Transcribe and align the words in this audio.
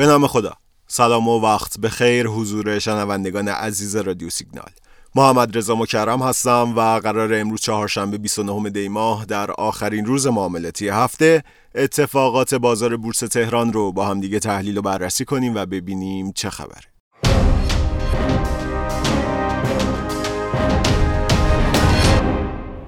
به 0.00 0.06
نام 0.06 0.26
خدا. 0.26 0.52
سلام 0.86 1.28
و 1.28 1.40
وقت 1.40 1.80
به 1.80 1.88
خیر 1.88 2.26
حضور 2.26 2.78
شنوندگان 2.78 3.48
عزیز 3.48 3.96
رادیو 3.96 4.30
سیگنال. 4.30 4.70
محمد 5.14 5.56
رضا 5.56 5.74
مکرم 5.74 6.22
هستم 6.22 6.72
و 6.76 7.00
قرار 7.00 7.34
امروز 7.34 7.60
چهارشنبه 7.60 8.18
29 8.18 8.70
دی 8.70 8.88
ماه 8.88 9.24
در 9.24 9.50
آخرین 9.50 10.06
روز 10.06 10.26
معاملاتی 10.26 10.88
هفته 10.88 11.44
اتفاقات 11.74 12.54
بازار 12.54 12.96
بورس 12.96 13.18
تهران 13.18 13.72
رو 13.72 13.92
با 13.92 14.06
هم 14.06 14.20
دیگه 14.20 14.38
تحلیل 14.38 14.78
و 14.78 14.82
بررسی 14.82 15.24
کنیم 15.24 15.54
و 15.54 15.66
ببینیم 15.66 16.32
چه 16.32 16.50
خبره. 16.50 16.89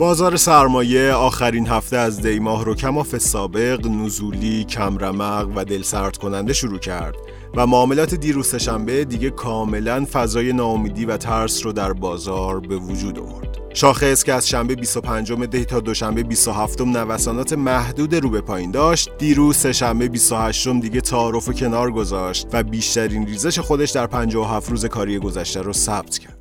بازار 0.03 0.37
سرمایه 0.37 1.13
آخرین 1.13 1.67
هفته 1.67 1.97
از 1.97 2.21
دی 2.21 2.39
ماه 2.39 2.65
رو 2.65 2.75
کماف 2.75 3.19
سابق 3.19 3.87
نزولی، 3.87 4.65
کمرمق 4.65 5.49
و 5.57 5.65
دلسرد 5.65 6.17
کننده 6.17 6.53
شروع 6.53 6.79
کرد 6.79 7.15
و 7.57 7.67
معاملات 7.67 8.15
دیروز 8.15 8.55
شنبه 8.55 9.05
دیگه 9.05 9.31
کاملا 9.31 10.07
فضای 10.13 10.53
ناامیدی 10.53 11.05
و 11.05 11.17
ترس 11.17 11.67
رو 11.67 11.73
در 11.73 11.93
بازار 11.93 12.61
به 12.61 12.77
وجود 12.77 13.19
آورد. 13.19 13.59
شاخص 13.75 14.25
که 14.25 14.33
از 14.33 14.49
شنبه 14.49 14.75
25 14.75 15.33
دی 15.33 15.65
تا 15.65 15.81
دوشنبه 15.81 16.23
27 16.23 16.81
نوسانات 16.81 17.53
محدود 17.53 18.15
رو 18.15 18.31
به 18.31 18.41
پایین 18.41 18.71
داشت 18.71 19.11
دیروز 19.19 19.67
شنبه 19.67 20.09
28 20.09 20.69
دیگه 20.69 21.01
تعارف 21.01 21.49
و 21.49 21.53
کنار 21.53 21.91
گذاشت 21.91 22.47
و 22.53 22.63
بیشترین 22.63 23.27
ریزش 23.27 23.59
خودش 23.59 23.91
در 23.91 24.07
57 24.07 24.71
روز 24.71 24.87
کاری 24.87 25.19
گذشته 25.19 25.63
رو 25.63 25.73
ثبت 25.73 26.19
کرد 26.19 26.32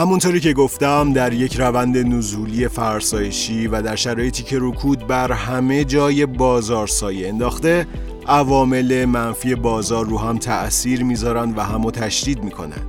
همونطوری 0.00 0.40
که 0.40 0.52
گفتم 0.52 1.12
در 1.12 1.32
یک 1.32 1.56
روند 1.56 1.98
نزولی 1.98 2.68
فرسایشی 2.68 3.66
و 3.66 3.82
در 3.82 3.96
شرایطی 3.96 4.42
که 4.42 4.58
رکود 4.60 5.06
بر 5.06 5.32
همه 5.32 5.84
جای 5.84 6.26
بازار 6.26 6.86
سایه 6.86 7.28
انداخته 7.28 7.86
عوامل 8.26 9.04
منفی 9.04 9.54
بازار 9.54 10.06
رو 10.06 10.18
هم 10.18 10.38
تأثیر 10.38 11.04
می‌ذارن 11.04 11.54
و 11.56 11.60
همو 11.60 11.90
تشدید 11.90 12.44
می‌کنن. 12.44 12.82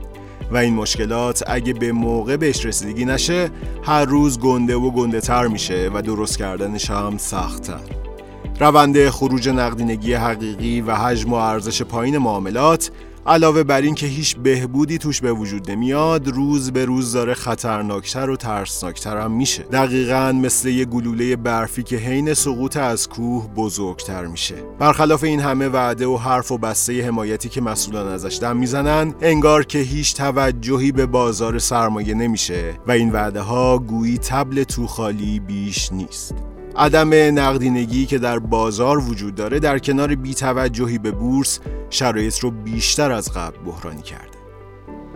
و 0.51 0.57
این 0.57 0.73
مشکلات 0.73 1.43
اگه 1.47 1.73
به 1.73 1.91
موقع 1.91 2.37
بهش 2.37 2.65
رسیدگی 2.65 3.05
نشه 3.05 3.49
هر 3.83 4.05
روز 4.05 4.39
گنده 4.39 4.75
و 4.75 4.91
گنده 4.91 5.21
تر 5.21 5.47
میشه 5.47 5.91
و 5.93 6.01
درست 6.01 6.37
کردنش 6.37 6.89
هم 6.89 7.17
سختتر. 7.17 8.00
روند 8.61 9.09
خروج 9.09 9.49
نقدینگی 9.49 10.13
حقیقی 10.13 10.81
و 10.81 10.95
حجم 10.95 11.33
و 11.33 11.35
ارزش 11.35 11.81
پایین 11.81 12.17
معاملات 12.17 12.91
علاوه 13.25 13.63
بر 13.63 13.81
این 13.81 13.95
که 13.95 14.07
هیچ 14.07 14.35
بهبودی 14.35 14.97
توش 14.97 15.21
به 15.21 15.33
وجود 15.33 15.71
نمیاد 15.71 16.27
روز 16.27 16.71
به 16.71 16.85
روز 16.85 17.13
داره 17.13 17.33
خطرناکتر 17.33 18.29
و 18.29 18.35
ترسناکتر 18.35 19.17
هم 19.17 19.31
میشه. 19.31 19.63
دقیقا 19.63 20.31
مثل 20.31 20.69
یه 20.69 20.85
گلوله 20.85 21.35
برفی 21.35 21.83
که 21.83 21.97
حین 21.97 22.33
سقوط 22.33 22.77
از 22.77 23.09
کوه 23.09 23.47
بزرگتر 23.55 24.25
میشه. 24.25 24.55
برخلاف 24.79 25.23
این 25.23 25.39
همه 25.39 25.67
وعده 25.67 26.07
و 26.07 26.17
حرف 26.17 26.51
و 26.51 26.57
بسته 26.57 27.05
حمایتی 27.05 27.49
که 27.49 27.61
مسئولان 27.61 28.07
ازش 28.07 28.39
دم 28.41 28.57
می‌زنن 28.57 29.13
انگار 29.21 29.63
که 29.63 29.79
هیچ 29.79 30.15
توجهی 30.15 30.91
به 30.91 31.05
بازار 31.05 31.59
سرمایه 31.59 32.13
نمیشه 32.13 32.73
و 32.87 32.91
این 32.91 33.11
وعده 33.11 33.41
ها 33.41 33.77
گویی 33.77 34.17
تبل 34.17 34.63
تو 34.63 34.87
خالی 34.87 35.39
بیش 35.39 35.91
نیست. 35.91 36.35
عدم 36.75 37.39
نقدینگی 37.39 38.05
که 38.05 38.17
در 38.17 38.39
بازار 38.39 38.97
وجود 38.97 39.36
داره 39.36 39.59
در 39.59 39.80
کنار 39.80 40.16
بیتوجهی 40.16 40.97
به 40.97 41.11
بورس 41.11 41.59
شرایط 41.89 42.39
رو 42.39 42.52
بیشتر 42.52 43.11
از 43.11 43.31
قبل 43.31 43.58
بحرانی 43.66 44.02
کرده. 44.02 44.41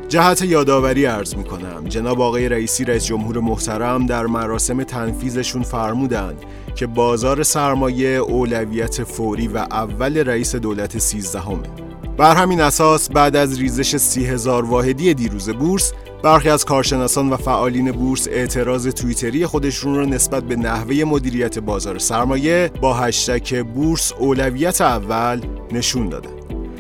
جهت 0.10 0.42
یادآوری 0.42 1.06
ارز 1.06 1.36
می 1.36 1.44
کنم 1.44 1.84
جناب 1.88 2.22
آقای 2.22 2.50
رئیسی 2.50 2.86
رئیس 2.86 3.06
جمهور 3.06 3.40
محترم 3.40 4.06
در 4.06 4.26
مراسم 4.26 4.84
تنفیزشون 4.84 5.64
فرمودند 5.64 6.38
که 6.76 6.88
بازار 6.88 7.44
سرمایه 7.44 8.10
اولویت 8.10 9.04
فوری 9.04 9.48
و 9.48 9.58
اول 9.58 10.18
رئیس 10.18 10.56
دولت 10.56 10.98
سیزدهمه. 10.98 11.70
بر 12.18 12.36
همین 12.36 12.62
اساس 12.62 13.10
بعد 13.10 13.36
از 13.36 13.60
ریزش 13.60 13.98
سی 13.98 14.26
هزار 14.26 14.66
واحدی 14.66 15.14
دیروز 15.14 15.50
بورس 15.50 15.94
برخی 16.26 16.50
از 16.50 16.66
کارشناسان 16.66 17.30
و 17.30 17.38
فعالین 17.38 17.92
بورس 17.92 18.28
اعتراض 18.28 18.88
توییتری 18.88 19.46
خودشون 19.46 19.96
را 19.96 20.06
نسبت 20.06 20.44
به 20.44 20.56
نحوه 20.56 21.04
مدیریت 21.04 21.60
بازار 21.60 21.98
سرمایه 22.00 22.72
با 22.82 22.94
هشتک 22.94 23.64
بورس 23.64 24.14
اولویت 24.14 24.82
اول 24.82 25.42
نشون 25.72 26.10
دادن. 26.10 26.30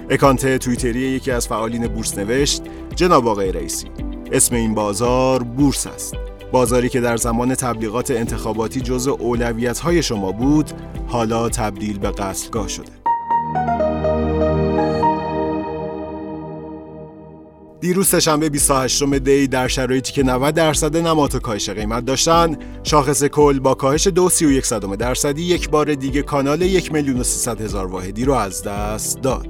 اکانت 0.10 0.58
توییتری 0.58 1.00
یکی 1.00 1.32
از 1.32 1.48
فعالین 1.48 1.88
بورس 1.88 2.18
نوشت 2.18 2.62
جناب 2.96 3.28
آقای 3.28 3.52
رئیسی 3.52 3.88
اسم 4.32 4.56
این 4.56 4.74
بازار 4.74 5.44
بورس 5.44 5.88
است 5.88 6.16
بازاری 6.52 6.90
که 6.90 7.02
در 7.02 7.18
زمان 7.18 7.56
تبلیغات 7.56 8.12
انتخاباتی 8.12 8.82
جز 8.82 9.08
اولویت 9.08 9.80
های 9.80 10.04
شما 10.04 10.32
بود 10.32 10.72
حالا 11.08 11.50
تبدیل 11.50 12.00
به 12.00 12.12
قصلگاه 12.12 12.68
شده 12.68 13.05
دیروز 17.82 18.08
سهشنبه 18.08 18.50
28 18.50 19.04
دی 19.04 19.48
در 19.48 19.68
شرایطی 19.68 20.14
که 20.14 20.24
90 20.24 20.56
درصد 20.56 20.98
نمات 20.98 21.36
و 21.36 21.40
کاهش 21.40 21.70
قیمت 21.70 22.06
داشتن 22.06 22.58
شاخص 22.84 23.24
کل 23.24 23.60
با 23.60 23.74
کاهش 23.74 24.08
2.31 24.08 24.96
درصدی 24.96 25.44
یک 25.44 25.70
بار 25.70 25.94
دیگه 25.94 26.22
کانال 26.22 26.62
1 26.62 26.92
میلیون 26.92 27.20
و 27.20 27.24
300 27.24 27.62
هزار 27.62 27.86
واحدی 27.86 28.26
رو 28.26 28.34
از 28.34 28.64
دست 28.64 29.22
داد. 29.22 29.48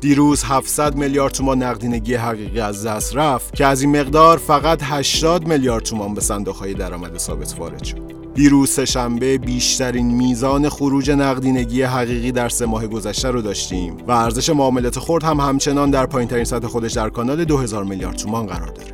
دیروز 0.00 0.44
700 0.44 0.94
میلیارد 0.94 1.32
تومان 1.32 1.62
نقدینگی 1.62 2.14
حقیقی 2.14 2.60
از 2.60 2.86
دست 2.86 3.16
رفت 3.16 3.54
که 3.54 3.66
از 3.66 3.82
این 3.82 4.00
مقدار 4.00 4.38
فقط 4.38 4.78
80 4.82 5.48
میلیارد 5.48 5.84
تومان 5.84 6.14
به 6.14 6.20
صندوق 6.20 6.56
های 6.56 6.74
درآمد 6.74 7.18
ثابت 7.18 7.54
وارد 7.58 7.84
شد. 7.84 8.19
دیروز 8.40 8.80
شنبه 8.80 9.38
بیشترین 9.38 10.06
میزان 10.06 10.68
خروج 10.68 11.10
نقدینگی 11.10 11.82
حقیقی 11.82 12.32
در 12.32 12.48
سه 12.48 12.66
ماه 12.66 12.86
گذشته 12.86 13.30
رو 13.30 13.42
داشتیم 13.42 13.96
و 14.08 14.12
ارزش 14.12 14.50
معاملات 14.50 14.98
خرد 14.98 15.24
هم 15.24 15.40
همچنان 15.40 15.90
در 15.90 16.06
پایینترین 16.06 16.44
سطح 16.44 16.66
خودش 16.66 16.92
در 16.92 17.08
کانال 17.08 17.44
2000 17.44 17.84
میلیارد 17.84 18.16
تومان 18.16 18.46
قرار 18.46 18.68
داره. 18.68 18.92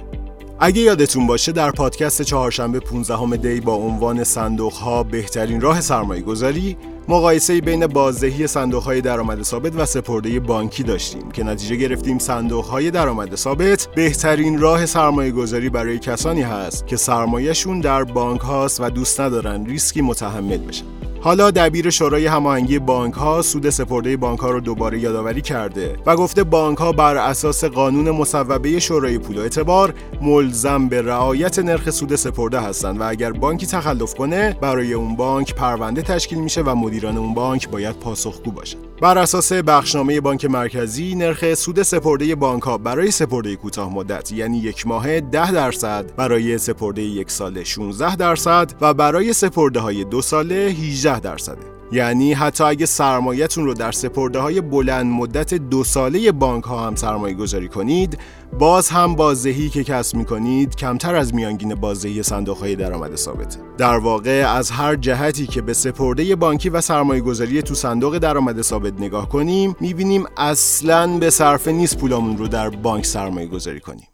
اگه 0.61 0.81
یادتون 0.81 1.27
باشه 1.27 1.53
در 1.53 1.71
پادکست 1.71 2.23
چهارشنبه 2.23 2.81
15 2.81 3.37
دی 3.37 3.61
با 3.61 3.75
عنوان 3.75 4.25
صندوق 4.25 4.73
ها 4.73 5.03
بهترین 5.03 5.61
راه 5.61 5.81
سرمایه 5.81 6.23
گذاری 6.23 6.77
مقایسه 7.09 7.61
بین 7.61 7.87
بازدهی 7.87 8.47
صندوق 8.47 8.83
های 8.83 9.00
درآمد 9.00 9.43
ثابت 9.43 9.72
و 9.77 9.87
سپرده 9.87 10.41
بانکی 10.41 10.83
داشتیم 10.83 11.31
که 11.31 11.44
نتیجه 11.44 11.77
گرفتیم 11.77 12.19
صندوق 12.19 12.65
های 12.65 12.91
درآمد 12.91 13.34
ثابت 13.34 13.89
بهترین 13.94 14.59
راه 14.59 14.87
سرمایه 14.87 15.31
گذاری 15.31 15.69
برای 15.69 15.99
کسانی 15.99 16.43
هست 16.43 16.87
که 16.87 16.97
سرمایهشون 16.97 17.81
در 17.81 18.05
بانک 18.05 18.41
هاست 18.41 18.81
و 18.81 18.91
دوست 18.91 19.21
ندارن 19.21 19.67
ریسکی 19.67 20.00
متحمل 20.00 20.59
بشن. 20.59 21.06
حالا 21.26 21.50
دبیر 21.50 21.91
شورای 21.91 22.26
هماهنگی 22.26 22.78
بانک 22.78 23.14
ها 23.14 23.42
سود 23.42 23.70
سپرده 23.70 24.16
بانک 24.16 24.41
ها 24.41 24.50
رو 24.50 24.60
دوباره 24.60 24.98
یادآوری 24.98 25.41
کرده 25.41 25.97
و 26.06 26.16
گفته 26.16 26.44
بانک 26.44 26.78
ها 26.78 26.92
بر 26.92 27.16
اساس 27.16 27.64
قانون 27.64 28.10
مصوبه 28.10 28.78
شورای 28.78 29.19
پول 29.19 29.38
و 29.38 29.41
اعتبار 29.41 29.94
ملزم 30.22 30.88
به 30.88 31.03
رعایت 31.03 31.59
نرخ 31.59 31.91
سود 31.91 32.16
سپرده 32.16 32.60
هستند 32.60 33.00
و 33.00 33.09
اگر 33.09 33.32
بانکی 33.32 33.66
تخلف 33.66 34.14
کنه 34.14 34.56
برای 34.60 34.92
اون 34.92 35.16
بانک 35.16 35.54
پرونده 35.54 36.03
تشکیل 36.03 36.38
میشه 36.38 36.62
و 36.62 36.75
مدیران 36.75 37.16
اون 37.16 37.34
بانک 37.34 37.69
باید 37.69 37.97
پاسخگو 37.97 38.50
باشن. 38.50 38.78
بر 39.03 39.19
اساس 39.19 39.53
بخشنامه 39.53 40.20
بانک 40.20 40.44
مرکزی 40.44 41.14
نرخ 41.14 41.54
سود 41.54 41.82
سپرده 41.82 42.34
بانک 42.34 42.62
ها 42.62 42.78
برای 42.78 43.10
سپرده 43.10 43.56
کوتاه 43.56 43.94
مدت 43.94 44.32
یعنی 44.32 44.58
یک 44.58 44.87
ماه 44.87 45.20
10 45.20 45.53
درصد 45.53 46.16
برای 46.16 46.58
سپرده 46.58 47.03
یک 47.03 47.31
ساله 47.31 47.64
16 47.64 48.16
درصد 48.16 48.72
و 48.81 48.94
برای 48.94 49.32
سپرده 49.32 49.81
های 49.81 50.04
دو 50.04 50.22
ساله 50.22 50.54
18 50.54 51.16
درصده. 51.21 51.76
یعنی 51.93 52.32
حتی 52.32 52.64
اگه 52.64 52.87
سرمایهتون 52.87 53.64
رو 53.64 53.75
در 53.75 53.93
سپرده 53.93 54.38
های 54.38 54.61
بلند 54.61 55.06
مدت 55.06 55.55
دو 55.55 55.85
ساله 55.85 56.32
بانک 56.32 56.64
ها 56.64 56.87
هم 56.87 56.94
سرمایه 56.94 57.35
گذاری 57.35 57.69
کنید 57.69 58.19
باز 58.58 58.88
هم 58.88 59.14
بازدهی 59.14 59.69
که 59.69 59.85
کسب 59.85 60.17
می 60.17 60.25
کنید 60.25 60.76
کمتر 60.76 61.14
از 61.14 61.35
میانگین 61.35 61.75
بازدهی 61.75 62.23
صندوق 62.23 62.58
های 62.58 62.76
درآمد 62.76 63.17
ثابته. 63.17 63.58
در 63.79 63.99
واقع 63.99 64.44
از 64.56 64.70
هر 64.70 64.96
جهتی 64.96 65.46
که 65.46 65.62
به 65.62 65.73
سپرده 65.73 66.37
بانکی 66.37 66.69
و 66.69 66.81
سرمایه 66.81 67.20
گذاری 67.20 67.62
تو 67.62 67.75
صندوق 67.75 68.19
درآمد 68.19 68.62
ثابت 68.62 68.93
نگاه 69.00 69.29
کنیم 69.29 69.76
می‌بینیم 69.81 70.25
اصلا 70.37 71.19
به 71.19 71.31
صرفه 71.31 71.73
نیست 71.73 71.99
پولامون 71.99 72.38
رو 72.38 72.49
در 72.49 72.69
بانک 72.70 73.06
سرمایه 73.06 73.46
گذاری 73.46 73.81
کنیم. 73.81 74.06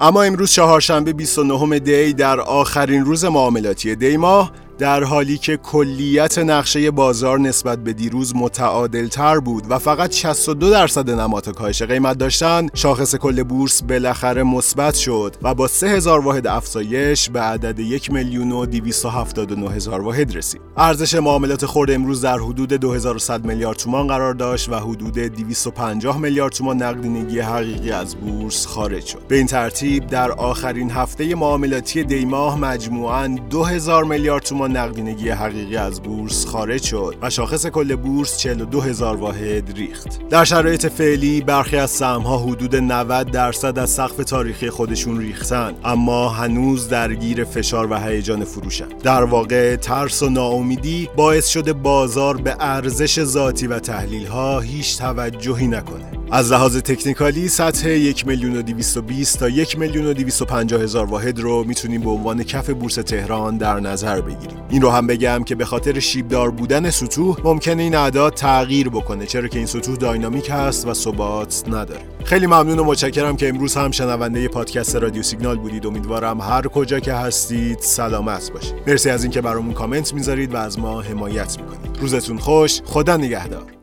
اما 0.00 0.22
امروز 0.22 0.52
چهارشنبه 0.52 1.12
29 1.12 1.78
دی 1.78 2.12
در 2.12 2.40
آخرین 2.40 3.04
روز 3.04 3.24
معاملاتی 3.24 3.96
دی 3.96 4.16
ماه 4.16 4.52
در 4.80 5.04
حالی 5.04 5.38
که 5.38 5.56
کلیت 5.56 6.38
نقشه 6.38 6.90
بازار 6.90 7.38
نسبت 7.38 7.78
به 7.78 7.92
دیروز 7.92 8.36
متعادل 8.36 9.08
تر 9.08 9.38
بود 9.38 9.64
و 9.68 9.78
فقط 9.78 10.12
62 10.12 10.70
درصد 10.70 11.10
نماد 11.10 11.48
کاهش 11.48 11.82
قیمت 11.82 12.18
داشتن 12.18 12.66
شاخص 12.74 13.14
کل 13.14 13.42
بورس 13.42 13.82
بالاخره 13.82 14.42
مثبت 14.42 14.94
شد 14.94 15.36
و 15.42 15.54
با 15.54 15.68
3000 15.68 16.20
واحد 16.20 16.46
افزایش 16.46 17.30
به 17.30 17.40
عدد 17.40 17.78
1 17.78 18.12
میلیون 18.12 18.52
و 18.52 18.66
279 18.66 19.70
هزار 19.70 20.00
واحد 20.00 20.36
رسید. 20.36 20.60
ارزش 20.76 21.14
معاملات 21.14 21.66
خرد 21.66 21.90
امروز 21.90 22.20
در 22.20 22.38
حدود 22.38 22.72
2100 22.72 23.44
میلیارد 23.44 23.76
تومان 23.76 24.06
قرار 24.06 24.34
داشت 24.34 24.68
و 24.68 24.74
حدود 24.74 25.18
250 25.18 26.18
میلیارد 26.18 26.52
تومان 26.52 26.82
نقدینگی 26.82 27.40
حقیقی 27.40 27.90
از 27.90 28.16
بورس 28.16 28.66
خارج 28.66 29.06
شد. 29.06 29.22
به 29.28 29.36
این 29.36 29.46
ترتیب 29.46 30.06
در 30.06 30.32
آخرین 30.32 30.90
هفته 30.90 31.34
معاملاتی 31.34 32.04
دیماه 32.04 32.58
مجموعاً 32.58 33.26
2000 33.50 34.04
میلیارد 34.04 34.42
تومان 34.42 34.69
نقدینگی 34.76 35.28
حقیقی 35.28 35.76
از 35.76 36.02
بورس 36.02 36.46
خارج 36.46 36.82
شد 36.82 37.16
و 37.22 37.30
شاخص 37.30 37.66
کل 37.66 37.96
بورس 37.96 38.38
42 38.38 38.80
هزار 38.80 39.16
واحد 39.16 39.72
ریخت. 39.76 40.28
در 40.28 40.44
شرایط 40.44 40.86
فعلی 40.86 41.40
برخی 41.40 41.76
از 41.76 41.90
سهم‌ها 41.90 42.38
حدود 42.38 42.76
90 42.76 43.30
درصد 43.30 43.78
از 43.78 43.90
سقف 43.90 44.16
تاریخی 44.16 44.70
خودشون 44.70 45.18
ریختن 45.18 45.74
اما 45.84 46.28
هنوز 46.28 46.88
درگیر 46.88 47.44
فشار 47.44 47.90
و 47.90 47.98
هیجان 47.98 48.44
فروشن. 48.44 48.88
در 48.88 49.24
واقع 49.24 49.76
ترس 49.76 50.22
و 50.22 50.28
ناامیدی 50.28 51.08
باعث 51.16 51.48
شده 51.48 51.72
بازار 51.72 52.36
به 52.36 52.56
ارزش 52.60 53.24
ذاتی 53.24 53.66
و 53.66 53.78
تحلیل 53.78 54.26
ها 54.26 54.60
هیچ 54.60 54.98
توجهی 54.98 55.66
نکنه. 55.66 56.19
از 56.32 56.52
لحاظ 56.52 56.76
تکنیکالی 56.76 57.48
سطح 57.48 57.88
1 57.88 58.26
میلیون 58.26 58.56
و 58.56 58.62
220 58.62 59.38
تا 59.38 59.48
1 59.48 59.78
میلیون 59.78 60.06
و 60.06 60.12
250 60.12 60.82
هزار 60.82 61.06
واحد 61.06 61.40
رو 61.40 61.64
می‌تونیم 61.64 62.00
به 62.00 62.10
عنوان 62.10 62.42
کف 62.42 62.70
بورس 62.70 62.94
تهران 62.94 63.56
در 63.56 63.80
نظر 63.80 64.20
بگیریم. 64.20 64.62
این 64.70 64.82
رو 64.82 64.90
هم 64.90 65.06
بگم 65.06 65.44
که 65.44 65.54
به 65.54 65.64
خاطر 65.64 65.98
شیبدار 65.98 66.50
بودن 66.50 66.90
سطوح 66.90 67.36
ممکنه 67.44 67.82
این 67.82 67.94
اعداد 67.94 68.34
تغییر 68.34 68.88
بکنه 68.88 69.26
چرا 69.26 69.48
که 69.48 69.58
این 69.58 69.66
سطوح 69.66 69.96
داینامیک 69.96 70.50
هست 70.50 70.86
و 70.86 70.94
ثبات 70.94 71.64
نداره. 71.68 72.02
خیلی 72.24 72.46
ممنون 72.46 72.78
و 72.78 72.84
متشکرم 72.84 73.36
که 73.36 73.48
امروز 73.48 73.74
هم 73.74 73.90
شنونده 73.90 74.48
پادکست 74.48 74.96
رادیو 74.96 75.22
سیگنال 75.22 75.58
بودید. 75.58 75.86
امیدوارم 75.86 76.40
هر 76.40 76.62
کجا 76.62 77.00
که 77.00 77.14
هستید 77.14 77.78
سلامت 77.78 78.52
باشید. 78.52 78.74
مرسی 78.86 79.10
از 79.10 79.22
اینکه 79.22 79.40
برامون 79.40 79.74
کامنت 79.74 80.14
می‌ذارید 80.14 80.54
و 80.54 80.56
از 80.56 80.78
ما 80.78 81.00
حمایت 81.00 81.58
می‌کنید. 81.60 81.98
روزتون 82.00 82.38
خوش 82.38 82.80
خدا 82.84 83.16
نگهدار. 83.16 83.79